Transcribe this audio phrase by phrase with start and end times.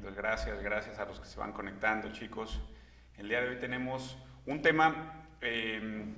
[0.00, 0.16] bienvenidos.
[0.16, 2.60] Gracias, gracias a los que se van conectando, chicos.
[3.18, 6.14] El día de hoy tenemos un tema, eh,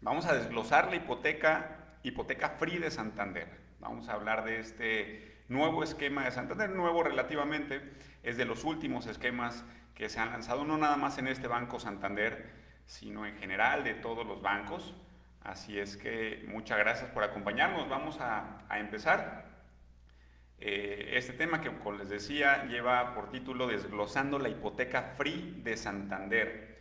[0.00, 3.48] vamos a desglosar la hipoteca, hipoteca free de Santander.
[3.80, 7.82] Vamos a hablar de este nuevo esquema de Santander, nuevo relativamente,
[8.22, 9.64] es de los últimos esquemas
[9.94, 12.50] que se han lanzado, no nada más en este banco Santander,
[12.86, 14.94] sino en general de todos los bancos.
[15.42, 17.86] Así es que muchas gracias por acompañarnos.
[17.86, 19.53] Vamos a, a empezar.
[20.66, 25.76] Eh, este tema que, como les decía, lleva por título Desglosando la hipoteca free de
[25.76, 26.80] Santander.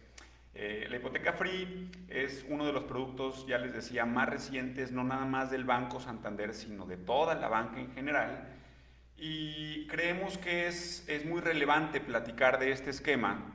[0.53, 5.03] Eh, la hipoteca free es uno de los productos, ya les decía, más recientes, no
[5.03, 8.47] nada más del Banco Santander, sino de toda la banca en general.
[9.17, 13.53] Y creemos que es, es muy relevante platicar de este esquema,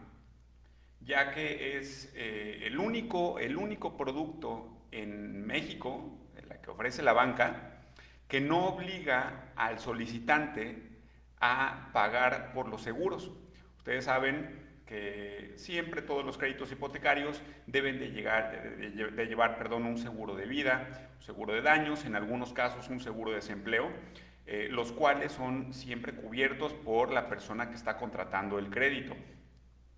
[1.01, 7.15] ya que es eh, el, único, el único producto en México, la que ofrece la
[7.15, 7.68] banca,
[8.29, 10.83] que no obliga al solicitante
[11.41, 13.31] a pagar por los seguros.
[13.79, 19.99] Ustedes saben que siempre todos los créditos hipotecarios deben de, llegar, de, llevar perdón, un
[19.99, 23.91] seguro de vida, un seguro de daños, en algunos casos un seguro de desempleo,
[24.47, 29.15] eh, los cuales son siempre cubiertos por la persona que está contratando el crédito.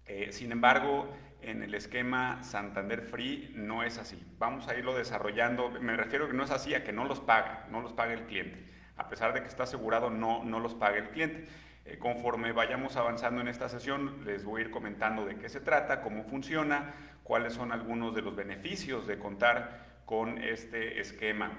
[0.06, 1.08] Eh, sin embargo,
[1.42, 4.22] en el esquema Santander Free no es así.
[4.38, 5.70] Vamos a irlo desarrollando.
[5.70, 8.24] Me refiero que no es así a que no los paga, no los paga el
[8.24, 8.64] cliente.
[8.96, 11.48] A pesar de que está asegurado, no, no los paga el cliente.
[11.86, 15.60] Eh, conforme vayamos avanzando en esta sesión, les voy a ir comentando de qué se
[15.60, 21.52] trata, cómo funciona, cuáles son algunos de los beneficios de contar con este esquema.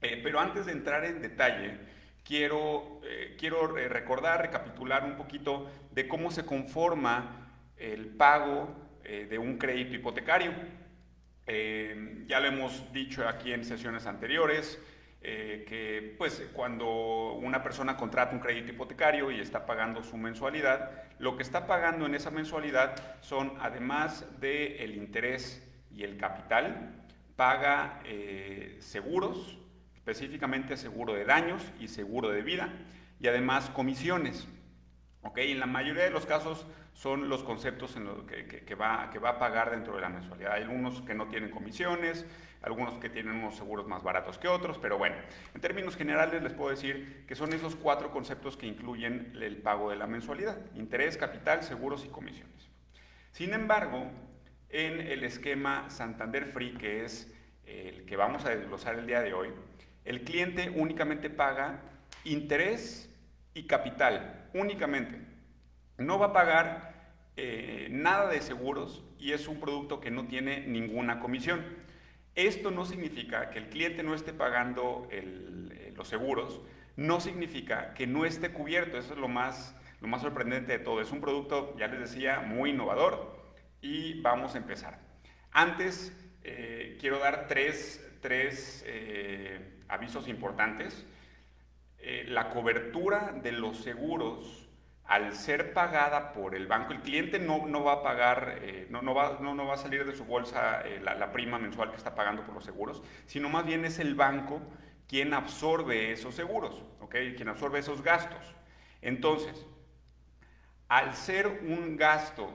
[0.00, 1.78] Eh, pero antes de entrar en detalle,
[2.24, 8.74] quiero, eh, quiero recordar, recapitular un poquito de cómo se conforma el pago
[9.04, 10.52] eh, de un crédito hipotecario.
[11.46, 14.80] Eh, ya lo hemos dicho aquí en sesiones anteriores,
[15.20, 20.90] eh, que pues cuando una persona contrata un crédito hipotecario y está pagando su mensualidad,
[21.18, 27.04] lo que está pagando en esa mensualidad son, además del el interés y el capital,
[27.36, 28.00] paga
[28.78, 29.58] seguros,
[29.94, 32.68] específicamente seguro de daños y seguro de vida,
[33.20, 34.46] y además comisiones.
[35.24, 35.50] ¿Okay?
[35.50, 39.30] En la mayoría de los casos son los conceptos en los que, va, que va
[39.30, 40.52] a pagar dentro de la mensualidad.
[40.52, 42.24] Hay algunos que no tienen comisiones,
[42.62, 45.16] algunos que tienen unos seguros más baratos que otros, pero bueno,
[45.54, 49.90] en términos generales les puedo decir que son esos cuatro conceptos que incluyen el pago
[49.90, 52.70] de la mensualidad, interés, capital, seguros y comisiones.
[53.32, 54.10] Sin embargo,
[54.70, 57.32] en el esquema Santander Free, que es
[57.66, 59.50] el que vamos a desglosar el día de hoy,
[60.04, 61.80] el cliente únicamente paga
[62.24, 63.10] interés
[63.52, 65.20] y capital, únicamente
[65.98, 66.94] no va a pagar
[67.36, 71.64] eh, nada de seguros y es un producto que no tiene ninguna comisión.
[72.34, 76.60] Esto no significa que el cliente no esté pagando eh, los seguros,
[76.96, 81.00] no significa que no esté cubierto, eso es lo más, lo más sorprendente de todo.
[81.00, 85.00] Es un producto, ya les decía, muy innovador y vamos a empezar.
[85.50, 88.84] Antes, eh, quiero dar tres, tres
[89.88, 91.06] avisos importantes.
[92.26, 94.64] La cobertura de los seguros
[95.06, 99.02] al ser pagada por el banco, el cliente no, no va a pagar, eh, no,
[99.02, 102.14] no, va, no, va, a salir de su bolsa eh, la, prima mensual que está
[102.14, 104.62] pagando por los seguros, sino más bien es el banco
[105.06, 107.14] quien absorbe esos seguros, ¿ok?
[107.36, 108.56] Quien absorbe esos gastos.
[109.02, 109.66] Entonces,
[110.88, 112.50] al ser un gasto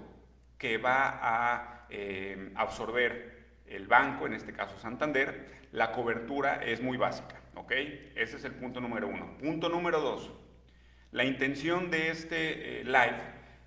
[0.58, 3.39] que va a eh, absorber
[3.70, 7.72] el banco, en este caso Santander, la cobertura es muy básica, ¿ok?
[8.16, 9.38] Ese es el punto número uno.
[9.38, 10.32] Punto número dos
[11.12, 13.18] la intención de este eh, live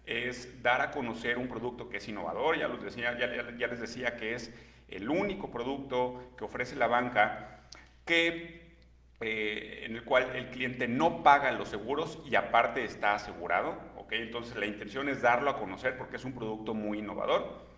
[0.07, 4.55] es dar a conocer un producto que es innovador, ya, les decía, que es
[4.89, 7.65] el único producto que ofrece la banca
[8.05, 8.77] que,
[9.21, 13.77] eh, en el cual el cliente no paga los seguros y aparte está asegurado.
[13.97, 14.23] ¿okay?
[14.23, 17.72] Entonces la intención es darlo a conocer porque es un producto muy innovador.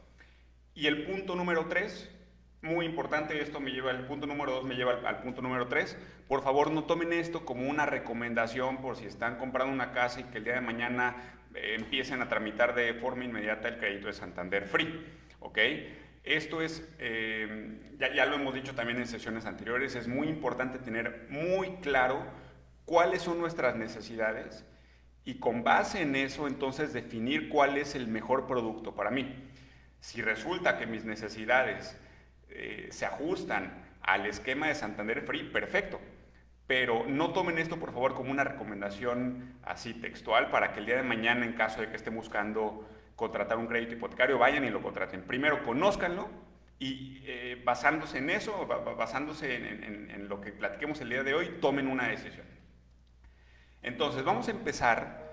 [0.75, 2.11] Y el punto número tres
[2.65, 5.99] muy importante, esto me lleva al punto número dos, me lleva al, punto número tres.
[6.27, 10.25] Por favor, no tomen esto como una recomendación por si están comprando una casa y
[10.25, 11.15] que el día de mañana
[11.55, 15.05] eh, empiecen a tramitar de forma inmediata el crédito de Santander Free.
[15.41, 15.59] ¿Ok?
[16.25, 20.79] Esto es, eh, ya, ya lo hemos dicho también en sesiones anteriores, es muy importante
[20.79, 22.25] tener muy claro
[22.87, 24.65] cuáles son nuestras necesidades
[25.27, 29.53] y con base en eso entonces definir cuál es el mejor producto para mí.
[30.05, 31.99] Si resulta que mis necesidades
[32.51, 33.73] eh, se ajustan
[34.03, 35.99] al esquema de Santander Free, perfecto.
[36.67, 40.97] Pero no tomen esto, por favor, como una recomendación así textual para que el día
[40.97, 42.87] de mañana, en caso de que estén buscando
[43.17, 45.23] contratar un crédito hipotecario, vayan y lo contraten.
[45.23, 46.29] Primero, conózcanlo
[46.79, 51.89] y eh, basándose en eso, basándose en, lo que platiquemos el día de hoy, tomen
[51.89, 52.47] una decisión.
[53.81, 55.31] Entonces, vamos a empezar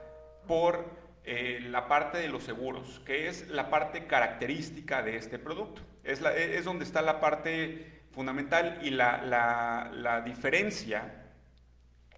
[0.48, 5.82] por eh, la parte de los seguros, que es la parte característica de este producto.
[6.04, 9.22] Es, es donde está la parte fundamental y la,
[9.94, 11.30] la, diferencia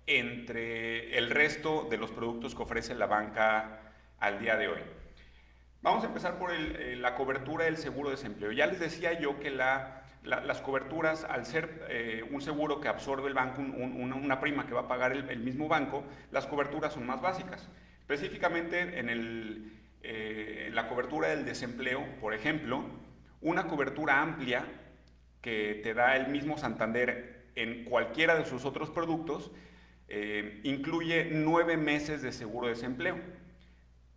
[0.05, 4.81] entre el resto de los productos que ofrece la banca al día de hoy.
[5.81, 8.51] Vamos a empezar por eh, la cobertura del seguro de desempleo.
[8.51, 13.27] Ya les decía yo que la, las coberturas, al ser eh, un seguro que absorbe
[13.27, 17.21] el banco, una, prima que va a pagar el, mismo banco, las coberturas son más
[17.21, 17.67] básicas.
[18.03, 19.71] Específicamente en, el,
[20.01, 22.83] eh, la cobertura del desempleo, por ejemplo,
[23.39, 24.65] una cobertura amplia
[25.41, 29.51] que te da el mismo Santander en cualquiera de sus otros productos,
[30.09, 33.19] eh, incluye nueve meses de seguro de desempleo.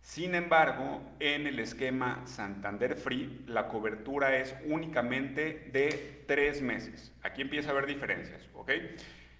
[0.01, 7.13] Sin embargo, en el esquema Santander Free, la cobertura es únicamente de tres meses.
[7.23, 8.71] Aquí empieza a haber diferencias, ¿ok?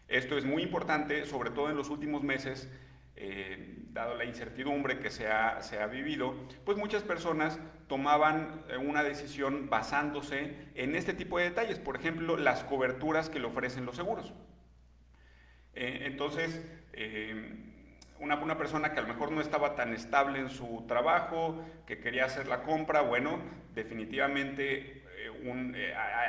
[0.07, 2.69] Esto es muy importante, sobre todo en los últimos meses,
[3.19, 8.77] eh, dado la incertidumbre que se ha, se ha, vivido, pues muchas personas tomaban eh,
[8.77, 13.87] una decisión basándose en este tipo de detalles, por ejemplo, las coberturas que le ofrecen
[13.87, 14.33] los seguros.
[15.73, 16.63] Eh, entonces,
[18.19, 22.25] una, persona que a lo mejor no estaba tan estable en su trabajo, que quería
[22.25, 23.39] hacer la compra, bueno,
[23.73, 25.03] definitivamente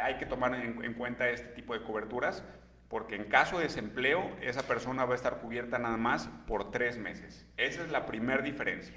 [0.03, 2.43] hay que tomar en, cuenta este tipo de coberturas,
[2.89, 6.97] porque en caso de desempleo, esa persona va a estar cubierta nada más por tres
[6.97, 7.47] meses.
[7.57, 8.97] Esa es la primera diferencia,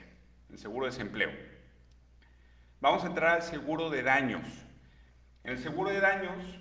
[0.50, 1.32] el seguro de desempleo.
[2.80, 4.48] Vamos a entrar al seguro de daños.
[5.44, 6.60] En el seguro de daños,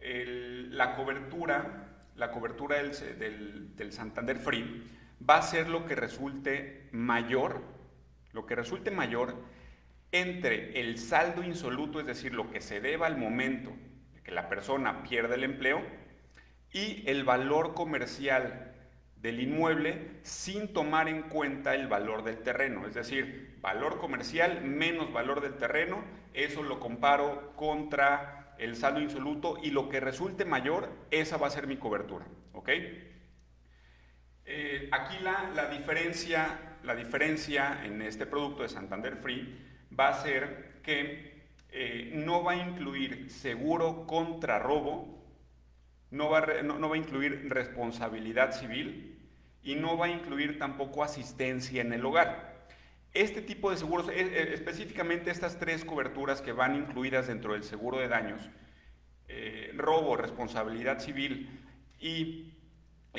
[0.00, 4.84] la cobertura, la cobertura del, del Santander Free,
[5.28, 7.62] va a ser lo que resulte mayor,
[8.32, 9.36] lo que resulte mayor
[10.10, 13.76] entre el saldo insoluto, es decir, lo que se deba al momento
[14.14, 15.82] de que la persona pierde el empleo,
[16.72, 18.74] y el valor comercial
[19.16, 25.12] del inmueble sin tomar en cuenta el valor del terreno, es decir, valor comercial menos
[25.12, 26.04] valor del terreno,
[26.34, 31.50] eso lo comparo contra el saldo insoluto y lo que resulte mayor, esa va a
[31.50, 32.68] ser mi cobertura, ¿ok?
[34.50, 39.58] Eh, aquí la, diferencia, la diferencia en este producto de Santander Free
[39.98, 45.17] va a ser que eh, no va a incluir seguro contra robo,
[46.10, 49.18] no va, a incluir responsabilidad civil
[49.62, 52.56] y no va a incluir tampoco asistencia en el hogar.
[53.12, 57.98] Este tipo de seguros, eh, específicamente estas tres coberturas que van incluidas dentro del seguro
[57.98, 58.40] de daños,
[59.74, 61.50] robo, responsabilidad civil
[62.00, 62.54] y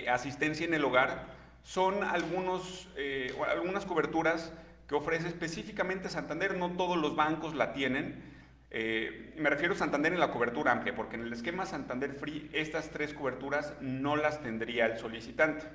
[0.07, 4.53] asistencia en el hogar son algunos, eh, algunas coberturas
[4.87, 8.28] que ofrece específicamente Santander, no todos los bancos la tienen.
[8.71, 12.49] Eh, me refiero a Santander en la cobertura amplia, porque en el esquema Santander Free
[12.53, 15.65] estas tres coberturas no las tendría el solicitante.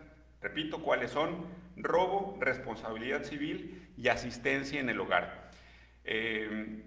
[0.41, 1.47] Repito, ¿cuáles son?
[1.77, 5.51] Robo, responsabilidad civil y asistencia en el hogar.
[6.05, 6.83] Eh,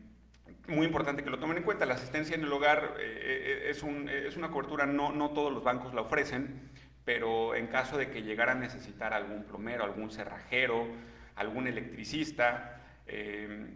[0.68, 4.50] muy importante que lo tomen en cuenta, la asistencia en el hogar es, es, una
[4.50, 6.69] cobertura, no, no todos los bancos la ofrecen
[7.07, 10.89] pero en caso de que llegara a necesitar algún plomero, algún cerrajero,
[11.38, 13.69] algún electricista, eh,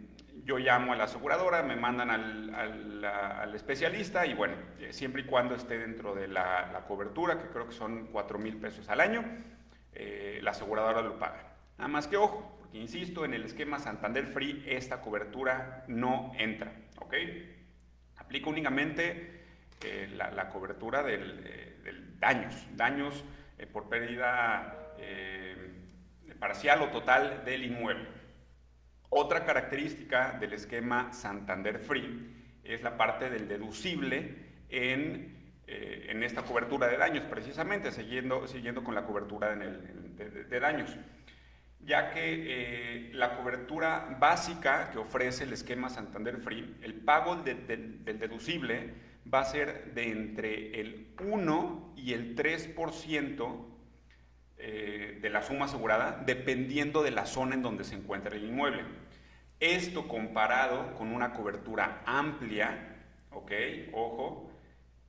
[0.44, 5.54] yo llamo a la aseguradora, me mandan al, especialista y bueno, eh, siempre y cuando
[5.54, 9.24] esté dentro de la, cobertura, que creo que son 4 mil pesos al año,
[9.92, 11.54] eh, la aseguradora lo paga.
[11.78, 16.72] Nada más que ojo, porque insisto, en el esquema Santander Free esta cobertura no entra,
[16.98, 17.14] ¿ok?
[18.16, 19.42] Aplica únicamente
[20.16, 21.72] la, cobertura del
[22.22, 23.24] daños, daños
[23.58, 25.56] eh, por pérdida eh,
[26.38, 28.08] parcial o total del inmueble.
[29.14, 34.36] Otra característica del esquema Santander Free es la parte del deducible
[34.70, 40.96] en, eh, en esta cobertura de daños, precisamente siguiendo, siguiendo con la cobertura de, daños.
[41.80, 48.94] Ya que la cobertura básica que ofrece el esquema Santander Free, el pago del deducible
[49.32, 53.71] va a ser de entre el 1 y el 3%
[54.64, 58.84] eh, de la suma asegurada, dependiendo de la zona en donde se encuentra el inmueble.
[59.58, 62.94] Esto comparado con una cobertura amplia,
[63.32, 63.50] ¿ok?
[63.92, 64.52] Ojo,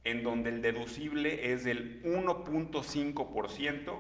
[0.04, 4.00] en donde el deducible es del 1.5%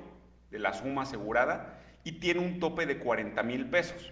[0.49, 4.11] de la suma asegurada y tiene un tope de 40 mil pesos.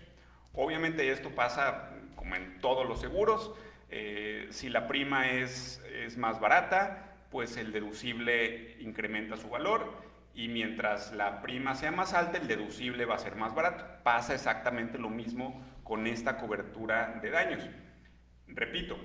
[0.53, 3.51] Obviamente esto pasa como en todos los seguros,
[3.89, 10.47] eh, si la prima es, es más barata, pues el deducible incrementa su valor y
[10.47, 13.85] mientras la prima sea más alta, el deducible va a ser más barato.
[14.03, 17.69] Pasa exactamente lo mismo con esta cobertura de daños.
[18.47, 18.97] Repito,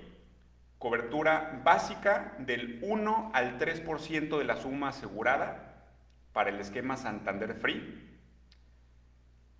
[0.78, 5.85] cobertura básica del 1 al 3% de la suma asegurada
[6.33, 8.06] para el esquema Santander Free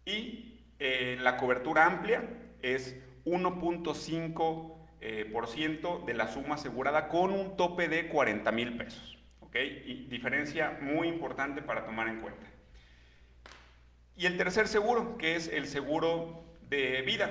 [0.05, 2.23] y eh, la cobertura amplia
[2.63, 9.16] es 1.5% eh, de la suma asegurada con un tope de 40 mil pesos.
[10.09, 12.47] Diferencia muy importante para tomar en cuenta.
[14.17, 17.31] Y el tercer seguro, que es el seguro de vida.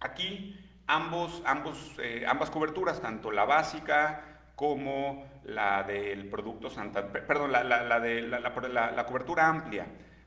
[0.00, 7.52] Aquí ambos, ambos, eh, ambas coberturas, tanto la básica como la del producto Santander, perdón,
[7.52, 9.86] la, de la, cobertura amplia,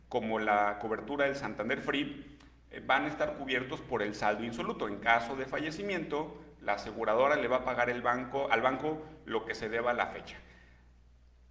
[0.10, 2.38] como la cobertura del Santander Free,
[2.70, 4.88] eh, van a estar cubiertos por el saldo insoluto.
[4.88, 9.70] En caso de fallecimiento, la aseguradora le va a pagar al banco lo que se
[9.70, 10.38] deba a la fecha.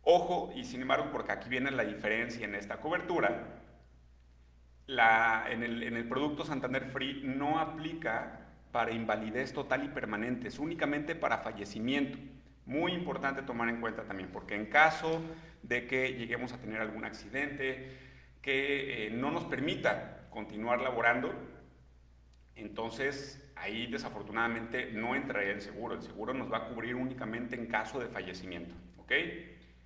[0.09, 3.61] Ojo, y sin embargo, porque aquí viene la diferencia en esta cobertura,
[4.87, 8.39] la, en, el, en el producto Santander Free no aplica
[8.71, 12.19] para invalidez total y permanente, es únicamente para fallecimiento.
[12.67, 15.21] Muy importante tomar en cuenta también, porque en caso
[15.65, 17.99] de que lleguemos a tener algún accidente
[18.43, 21.35] que eh, no nos permita continuar laborando,
[22.55, 25.97] entonces ahí desafortunadamente no entraría el seguro.
[25.97, 28.73] El seguro nos va a cubrir únicamente en caso de fallecimiento.
[28.99, 29.13] ¿ok?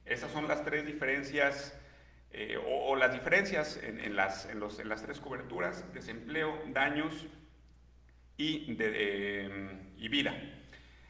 [0.04, 1.78] Esas son las tres diferencias
[2.33, 7.26] eh, o, las diferencias en, las, en, los, en, las, tres coberturas, desempleo, daños
[8.37, 8.76] y,
[9.97, 10.35] y vida.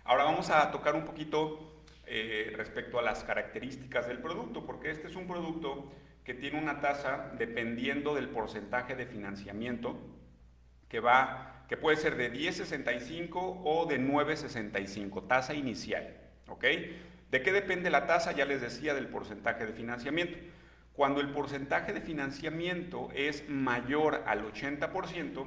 [0.04, 1.70] Ahora vamos a tocar un poquito
[2.06, 5.92] eh, respecto a las características del producto, porque este es un producto
[6.24, 9.96] que tiene una tasa dependiendo del porcentaje de financiamiento
[10.88, 16.16] que va que puede ser de 10.65 o de 9.65, tasa inicial,
[16.48, 16.64] ¿ok?
[17.30, 18.32] ¿De qué depende la tasa?
[18.32, 20.36] Ya les decía del porcentaje de financiamiento.
[20.92, 25.46] Cuando el porcentaje de financiamiento es mayor al 80%,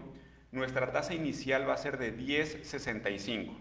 [0.52, 3.56] nuestra tasa inicial va a ser de 10.65.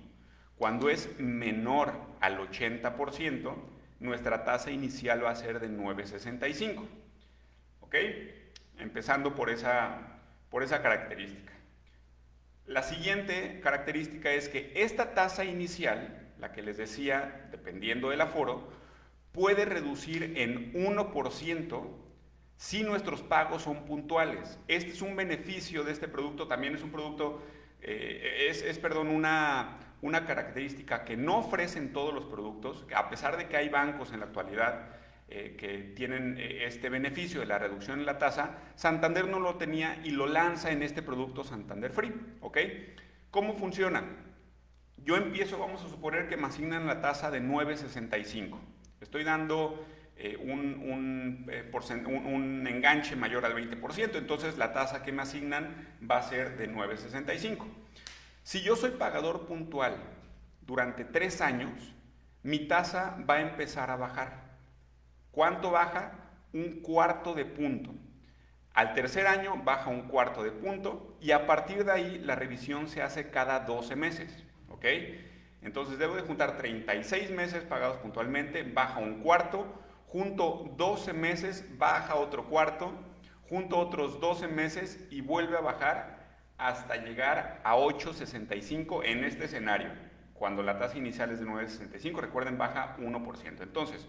[0.56, 3.54] Cuando es menor al 80%,
[3.98, 6.86] nuestra tasa inicial va a ser de 9.65.
[7.80, 7.96] ¿Ok?
[8.78, 11.52] Empezando por esa, por esa característica.
[12.66, 18.68] La siguiente característica es que esta tasa inicial, la que les decía, dependiendo del aforo,
[19.30, 21.86] puede reducir en 1%
[22.56, 24.58] si nuestros pagos son puntuales.
[24.66, 27.40] Este es un beneficio de este producto, también es un producto,
[27.80, 33.46] eh, es, perdón, una, una característica que no ofrecen todos los productos, a pesar de
[33.46, 34.96] que hay bancos en la actualidad
[35.28, 39.54] eh, que tienen eh, este beneficio de la reducción en la tasa, Santander no lo
[39.54, 42.58] tenía y lo lanza en este producto Santander Free, ¿ok?
[43.30, 44.31] ¿Cómo funciona?
[45.04, 48.56] Yo empiezo, vamos a suponer que me asignan la tasa de 9.65.
[49.00, 49.84] Estoy dando
[50.16, 51.46] eh, eh, un,
[52.24, 56.70] un, enganche mayor al 20%, entonces la tasa que me asignan va a ser de
[56.70, 57.66] 9,65.
[58.44, 59.96] Si yo soy pagador puntual
[60.60, 61.72] durante tres años,
[62.44, 64.52] mi tasa va a empezar a bajar.
[65.32, 66.12] ¿Cuánto baja?
[66.52, 67.92] Un cuarto de punto.
[68.72, 72.88] Al tercer año baja un cuarto de punto y a partir de ahí la revisión
[72.88, 74.44] se hace cada 12 meses.
[75.62, 79.66] Entonces debo de juntar 36 meses pagados puntualmente, baja un cuarto,
[80.06, 82.92] junto 12 meses, baja otro cuarto,
[83.48, 86.22] junto otros 12 meses y vuelve a bajar
[86.58, 89.90] hasta llegar a 8,65 en este escenario.
[90.34, 93.62] Cuando la tasa inicial es de 9,65, recuerden, baja 1%.
[93.62, 94.06] Entonces,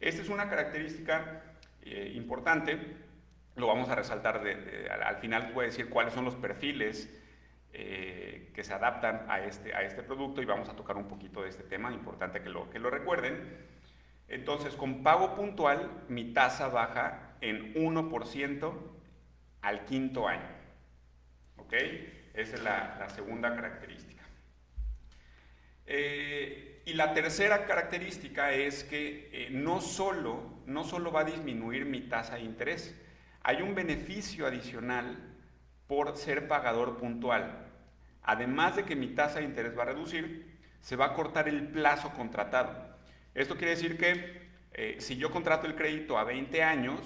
[0.00, 1.42] esta es una característica
[1.82, 2.96] eh, importante,
[3.56, 4.42] lo vamos a resaltar
[5.04, 7.08] al final, voy a decir cuáles son los perfiles
[7.74, 11.42] eh, que se adaptan a este, a este producto y vamos a tocar un poquito
[11.42, 13.66] de este tema, importante que lo, que lo recuerden.
[14.28, 18.72] Entonces, con pago puntual, mi tasa baja en 1%
[19.62, 20.48] al quinto año.
[21.56, 21.72] ¿Ok?
[22.34, 24.22] Esa es la, segunda característica.
[25.86, 31.84] Eh, y la tercera característica es que eh, no, solo, no solo va a disminuir
[31.84, 32.98] mi tasa de interés,
[33.42, 35.32] hay un beneficio adicional
[35.86, 37.68] por ser pagador puntual.
[38.22, 41.68] Además de que mi tasa de interés va a reducir, se va a cortar el
[41.68, 42.96] plazo contratado.
[43.34, 44.42] Esto quiere decir que
[44.74, 47.00] eh, si yo contrato el crédito a 20 años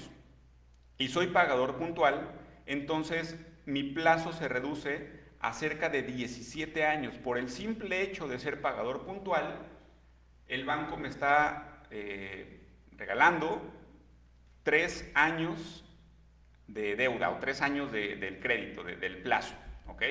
[0.99, 2.31] y soy pagador puntual,
[2.67, 7.17] entonces mi plazo se reduce a cerca de 17 años.
[7.17, 9.59] Por el simple hecho de ser pagador puntual,
[10.49, 12.61] el banco me está eh,
[12.97, 13.63] regalando
[14.63, 15.85] tres años
[16.67, 19.55] de deuda o tres años del crédito, del plazo.
[19.87, 20.03] ¿ok?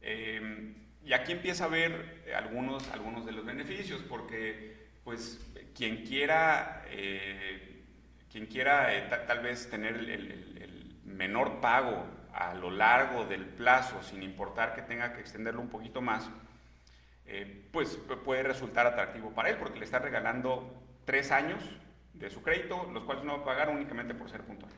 [0.00, 5.40] Eh, y aquí empieza a ver algunos, algunos de los beneficios, porque pues
[5.74, 7.82] quien quiera, eh,
[8.30, 14.22] quien quiera eh, tal vez tener el, menor pago a lo largo del plazo, sin
[14.22, 16.28] importar que tenga que extenderlo un poquito más,
[17.24, 21.62] eh, pues puede resultar atractivo para él, porque le está regalando tres años
[22.12, 24.70] de su crédito, los cuales no va a pagar únicamente por ser puntual.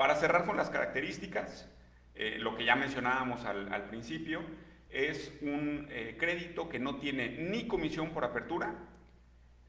[0.00, 1.68] Para cerrar con las características,
[2.14, 4.40] eh, lo que ya mencionábamos al, principio,
[4.88, 8.76] es un eh, crédito que no tiene ni comisión por apertura,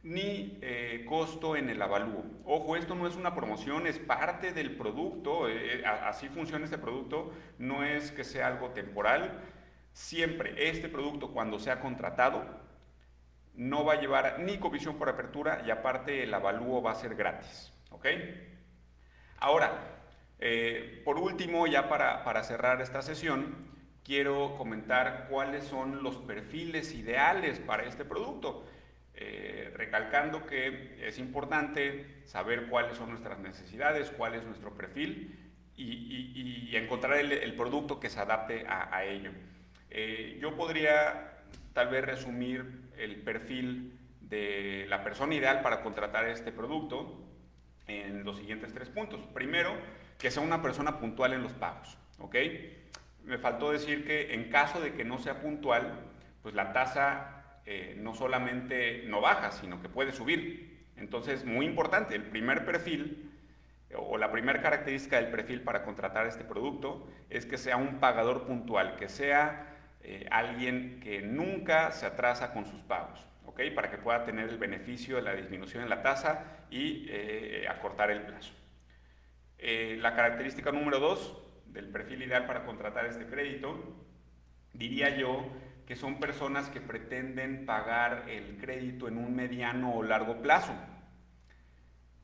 [0.04, 2.24] ni eh, costo en el avalúo.
[2.46, 5.48] Ojo, esto no es una promoción, es parte del producto,
[6.06, 9.38] así funciona este producto, no es que sea algo temporal.
[9.92, 12.46] Siempre este producto cuando sea contratado
[13.54, 17.16] no va a llevar ni comisión por apertura y aparte el avalúo va a ser
[17.16, 17.74] gratis.
[17.90, 18.06] ¿ok?
[19.38, 19.98] Ahora,
[21.06, 23.56] por último, ya para, para cerrar esta sesión,
[24.04, 28.66] quiero comentar cuáles son los perfiles ideales para este producto.
[29.14, 35.38] Eh, recalcando que es importante saber cuáles son nuestras necesidades, cuál es nuestro perfil
[35.76, 39.32] y, encontrar el, producto que se adapte a, ello.
[39.90, 41.44] Eh, yo podría
[41.74, 47.24] tal vez resumir el perfil de la persona ideal para contratar este producto
[47.88, 49.20] en los siguientes tres puntos.
[49.34, 49.76] Primero,
[50.22, 51.98] que sea una persona puntual en los pagos.
[52.20, 52.36] ¿ok?,
[53.24, 56.00] me faltó decir que en caso de que no sea puntual,
[56.42, 60.88] pues la tasa eh, no solamente no baja, sino que puede subir.
[60.98, 63.32] Entonces, muy importante, el primer perfil
[63.96, 68.46] o la primera característica del perfil para contratar este producto es que sea un pagador
[68.46, 73.62] puntual, que sea eh, alguien que nunca se atrasa con sus pagos, ¿ok?
[73.76, 78.10] Para que pueda tener el beneficio de la disminución en la tasa y eh, acortar
[78.12, 78.54] el plazo.
[79.62, 81.38] La característica número dos,
[81.68, 83.78] del perfil ideal para contratar este crédito,
[84.74, 85.46] diría yo
[85.86, 90.74] que son personas que pretenden pagar el crédito en un mediano o largo plazo.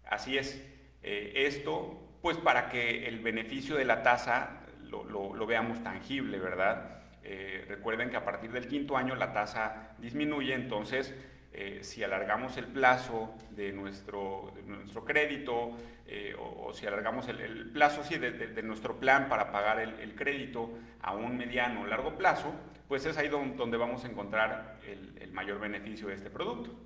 [0.06, 0.64] Así es,
[1.04, 7.02] eh, esto pues para que el beneficio de la tasa lo, veamos tangible, ¿verdad?
[7.24, 11.14] Eh, recuerden que a partir del quinto año la tasa disminuye, entonces
[11.60, 18.04] eh, si alargamos el plazo de nuestro, nuestro crédito eh, o, si alargamos el, plazo
[18.04, 22.54] sí, de, nuestro plan para pagar el, crédito a un mediano o largo plazo,
[22.88, 26.80] pues es ahí donde, vamos a encontrar el, mayor beneficio de este producto.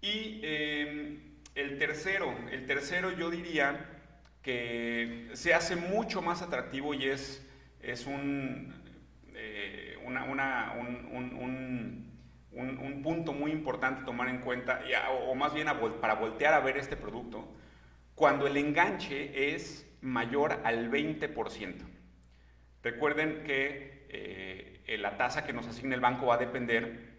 [0.00, 3.84] Y em, el tercero, el tercero yo diría
[4.42, 7.44] que se hace mucho más atractivo y es,
[7.80, 8.72] es un,
[9.34, 10.24] eh, una,
[10.78, 12.07] un un,
[13.02, 14.80] punto muy importante tomar en cuenta,
[15.26, 15.68] o, más bien
[16.00, 17.48] para voltear a ver este producto,
[18.14, 21.74] cuando el enganche es mayor al 20%.
[22.82, 27.18] Recuerden que eh, la tasa que nos asigne el banco va a depender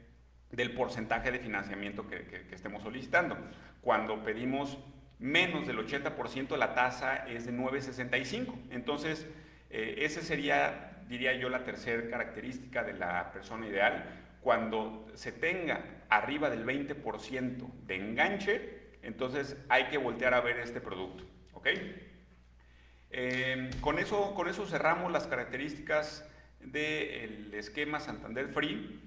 [0.52, 3.38] del porcentaje de financiamiento que, estemos solicitando.
[3.82, 4.78] Cuando pedimos
[5.20, 8.56] menos del 80%, la tasa es de 9,65.
[8.72, 9.28] Entonces,
[9.70, 14.06] eh, esa sería, diría yo, la tercera característica de la persona ideal
[14.42, 20.82] cuando se tenga arriba del 20% de enganche, entonces hay que voltear a ver este
[20.82, 21.24] producto.
[21.54, 21.68] ¿ok?
[23.12, 29.02] Eh, con, eso, con eso cerramos las características del esquema Santander Free.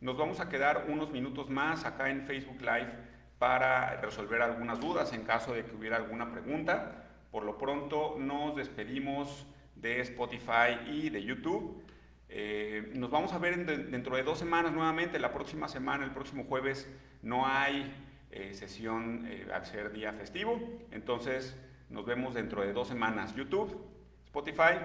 [0.00, 2.92] Nos vamos a quedar unos minutos más acá en Facebook Live
[3.38, 7.04] para resolver algunas dudas en caso de que hubiera alguna pregunta.
[7.30, 11.82] Por lo pronto nos despedimos de Spotify y de YouTube.
[12.30, 16.44] Eh, nos vamos a ver dentro de dos semanas nuevamente, la próxima semana, el próximo
[16.44, 16.88] jueves,
[17.22, 17.90] no hay
[18.30, 20.60] eh, sesión eh, al ser día festivo,
[20.90, 21.56] entonces
[21.88, 23.34] nos vemos dentro de dos semanas.
[23.34, 23.82] YouTube,
[24.26, 24.78] Spotify,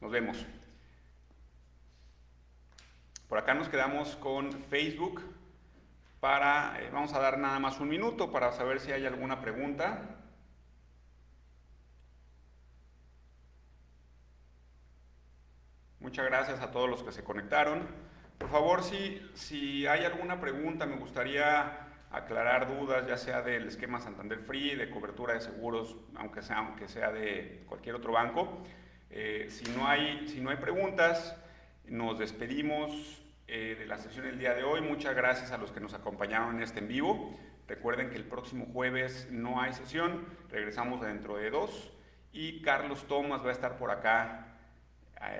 [0.00, 0.46] nos vemos.
[3.28, 5.20] Por acá nos quedamos con Facebook
[6.20, 10.23] para, vamos a dar nada más un minuto para saber si hay alguna pregunta.
[16.04, 17.88] Muchas gracias a todos los que se conectaron.
[18.36, 21.78] Por favor, si, si hay alguna pregunta, me gustaría
[22.10, 26.88] aclarar dudas, ya sea del esquema Santander Free, de cobertura de seguros, aunque sea, aunque
[26.88, 28.62] sea de cualquier otro banco.
[29.08, 31.40] Eh, si, no hay, si no hay preguntas,
[31.86, 34.82] nos despedimos eh, de la sesión del día de hoy.
[34.82, 37.34] Muchas gracias a los que nos acompañaron en este en vivo.
[37.66, 41.94] Recuerden que el próximo jueves no hay sesión, regresamos dentro de dos
[42.30, 44.53] y Carlos Tomás va a estar por acá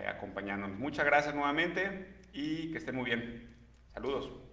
[0.08, 0.78] acompañándonos.
[0.78, 3.54] Muchas gracias nuevamente y que estén muy bien.
[3.92, 4.43] Saludos.